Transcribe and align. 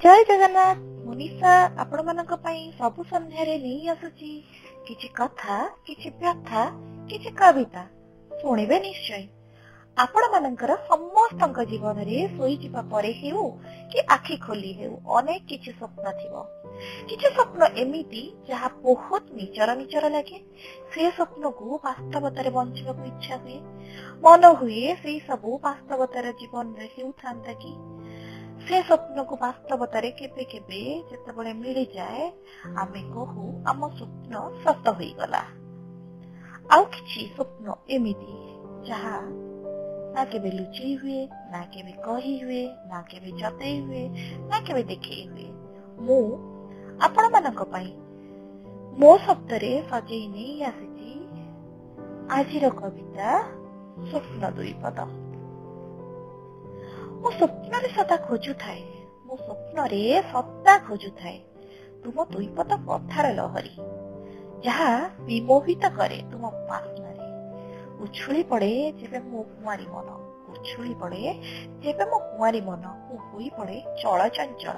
ଜୟ 0.00 0.22
ଜଗନ୍ନାଥ 0.28 0.76
ମୁନିଷା 1.06 1.54
ଆପଣମାନଙ୍କ 1.82 2.36
ପାଇଁ 2.44 2.60
ସବୁ 2.76 3.02
ସନ୍ଧ୍ୟାରେ 3.08 3.56
ନେଇ 3.64 3.88
ଆସୁଛି। 3.94 4.30
କିଛି 4.86 5.08
କଥା 5.18 5.56
କିଛି 5.88 6.12
ବ୍ୟଥା 6.20 6.62
କିଛି 7.10 7.32
କବିତା 7.40 7.82
ଶୁଣିବେ 8.30 8.78
ନିଶ୍ଚୟ। 8.86 9.26
ଆପଣ 9.96 10.22
ସମସ୍ତଙ୍କ 10.86 11.66
ଜୀବନରେ 11.72 12.22
ଶୋଇଯିବା 12.36 12.82
ପରେ 12.92 13.12
ହେଉ 13.12 13.44
କି 13.92 13.98
ଆଖି 14.16 14.36
ଖୋଲି 14.46 14.72
ହେଉ 14.72 14.94
ଅନେକ 15.18 15.42
କିଛି 15.50 15.70
ସ୍ୱପ୍ନ 15.72 16.06
ଥିବ। 16.20 16.34
କିଛି 17.08 17.26
ସ୍ୱପ୍ନ 17.36 17.60
ଏମିତି 17.84 18.22
ଯାହା 18.48 18.68
ବହୁତ 18.80 19.22
ନିଜର 19.32 19.76
ନିଜର 19.82 20.12
ଲାଗେ। 20.16 20.38
ସେ 20.92 21.02
ସ୍ୱପ୍ନକୁ 21.10 21.66
ବାସ୍ତବତାରେ 21.84 22.50
ବଞ୍ଚିବାକୁ 22.58 23.02
ଇଚ୍ଛା 23.12 23.36
ହୁଏ। 23.44 23.58
ମନ 24.22 24.42
ହୁଏ 24.60 24.82
ସେଇ 25.02 25.18
ସବୁ 25.28 25.50
ବାସ୍ତବତାର 25.68 26.26
ଜୀବନରେ 26.40 26.86
ହେଉଥାନ୍ତା 26.96 27.52
କି? 27.62 27.72
ସେ 28.66 28.78
ସ୍ୱପ୍ନକୁ 28.80 29.34
ବାସ୍ତବତାରେ 29.42 30.10
କେବେ 30.18 30.44
କେବେ 30.52 30.80
ଯେତେବେଳେ 31.10 31.52
ମିଳିଯାଏ 31.60 32.24
ଆମେ 32.82 33.02
କହୁ 33.14 33.44
ଆମ 33.70 33.80
ସ୍ୱପ୍ନ 33.96 34.34
ସତ 34.64 34.84
ହୋଇଗଲା 34.98 35.42
ଆଉ 36.72 36.82
କିଛି 36.94 37.20
ସ୍ୱପ୍ନ 37.34 37.66
ଏମିତି 37.94 38.34
ଯାହା 38.88 39.14
ନା 40.14 40.22
କେବେ 40.32 40.50
ଲୁଚେଇ 40.50 40.92
ହୁଏ 41.00 41.20
ନା 41.52 41.62
କେବେ 41.74 41.92
କହି 42.06 42.34
ହୁଏ 42.42 42.62
ନା 42.90 43.00
କେବେ 43.10 43.30
ଜତେଇ 43.40 43.76
ହୁଏ 43.86 44.04
ନା 44.50 44.60
କେବେ 44.66 44.82
ଦେଖେଇ 44.90 45.24
ହୁଏ 45.30 45.48
ମୁଁ 46.06 46.20
ଆପଣମାନଙ୍କ 47.06 47.68
ପାଇଁ 47.72 47.90
ମୋ 48.98 49.10
ଶବ୍ଦରେ 49.26 49.72
ସଜେଇ 49.90 50.26
ନେଇ 50.34 50.54
ଆସିଛି 50.70 51.12
ଆଜିର 52.30 52.72
କବିତା 52.80 53.28
ସ୍ୱପ୍ନ 54.04 54.42
ଦୁଇ 54.56 54.74
ପଦ 54.82 54.98
ମୁଁ 57.22 57.30
ସ୍ୱପ୍ନରେ 57.30 57.88
ସଦା 57.96 58.16
ଖୋଜୁଥାଏ। 58.28 58.82
ମୁଁ 59.26 59.36
ସ୍ୱପ୍ନରେ 59.46 60.02
ସଦା 60.32 60.74
ଖୋଜୁଥାଏ। 60.88 61.38
ତୁମ 62.02 62.16
ଦୁଇପଦ 62.32 62.70
କଥାର 62.88 63.26
ଲହରୀ 63.38 63.74
ଯାହା 64.64 64.90
ବିମୋହିତ 65.26 65.84
କରେ 65.98 66.18
ତୁମ 66.30 66.44
ବାସ୍ନାରେ। 66.70 67.26
ଉଛୁଳି 68.04 68.42
ପଡେ 68.50 68.70
ଯେବେ 69.00 69.18
ମୋ 69.30 69.40
କୁଆରୀ 69.52 69.86
ମନ 69.94 70.08
ଉଛୁଳି 70.52 70.94
ପଡେ 71.00 71.20
ଯେବେ 71.82 72.04
ମୋ 72.10 72.18
କୁଆରୀ 72.30 72.60
ମନ 72.68 72.84
ମୁଁ 73.04 73.18
ହୋଇ 73.28 73.48
ପଡେ 73.58 73.76
ଚଳଚଞ୍ଚଳ 74.00 74.76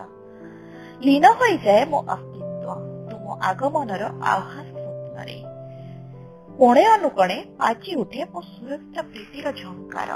ଲୀନ 1.04 1.24
ହୋଇଯାଏ 1.38 1.82
ମୋ 1.92 1.98
ଅସ୍ତିତ୍ୱ 2.14 2.82
ତୁମ 3.10 3.24
ଆଗମନର 3.50 4.02
ଆଭାସ 4.32 4.68
ସ୍ୱପ୍ନରେ। 4.82 5.38
କୋଣେ 6.58 6.84
ଅନୁକୋଣେ 6.96 7.38
ବାଜି 7.58 7.90
ଉଠେ 8.02 8.20
ମୋ 8.32 8.40
ସୁରକ୍ଷା 8.52 9.02
ପ୍ରୀତିର 9.12 9.46
ଝଙ୍କାର। 9.60 10.10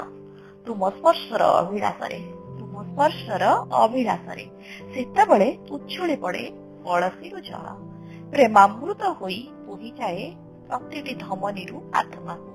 ତୁମ 0.67 0.81
ସ୍ପର୍ଶର 0.89 1.41
ଅଭିଳାଷରେ 1.61 2.19
ତୁମ 2.59 2.73
ସ୍ପର୍ଶର 2.89 3.43
ଅଭିଳାଷରେ। 3.83 4.45
ସେତେବେଳେ 4.93 5.49
ଉଛୁଳି 5.71 6.15
ପଡେ 6.23 6.43
କଳସୀରୁ 6.85 7.39
ଜଳ 7.49 7.65
ପ୍ରେମାମୃତ 8.31 9.01
ହୋଇ 9.19 9.39
ବୋହିଯାଏ 9.67 10.23
ପ୍ରତିଟି 10.67 11.13
ଧମନୀରୁ 11.23 11.77
ଆତ୍ମାକୁ। 11.99 12.51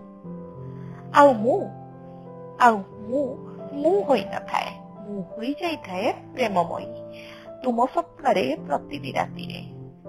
ଆଉ 1.15 1.29
ମୁଁ 1.45 1.59
ଆଉ 2.61 2.77
ମୁଁ 3.09 3.23
ମୁଁ 3.83 3.95
ହୋଇନଥାଏ 4.09 4.71
ମୁଁ 5.05 5.21
ହୋଇଯାଇଥାଏ 5.33 6.07
ପ୍ରେମମୟୀ। 6.35 6.87
ତୁମ 7.63 7.79
ସ୍ୱପ୍ନରେ 7.93 8.45
ପ୍ରତିଟି 8.67 9.11
ରାତିରେ 9.13 9.61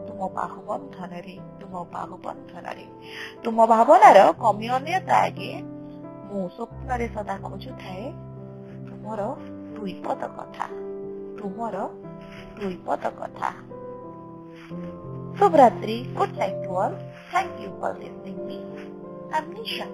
ତୁମ 0.07 0.19
ବାହୁବନ୍ଧନରେ 0.37 1.35
ତୁମ 1.59 1.73
ବାହୁବନ୍ଧନରେ। 1.93 2.85
ତୁମ 3.43 3.57
ଭାବନାର 3.73 4.19
କମିଅନ୍ୟତା 4.43 5.15
ଆଗେ 5.27 5.51
ମୁଁ 6.33 6.45
ସ୍ୱପ୍ନରେ 6.49 7.07
ସଦା 7.15 7.35
ଖୋଜୁଥାଏ 7.41 8.05
ତୁମର 8.87 9.25
ଦୁଇପଦ 9.73 10.29
କଥା 10.37 10.65
ତୁମର 11.37 11.83
ଦୁଇପଦ 12.59 13.11
କଥା। 13.19 13.49
ଶୁଭରାତ୍ରି 15.37 15.97
good 16.17 16.33
night 16.39 16.65
all 16.77 16.95
thank 17.29 17.55
you 17.59 17.69
for 17.79 17.99
listening 17.99 18.37
me 18.47 18.57
am 19.37 19.51
Nisha 19.53 19.87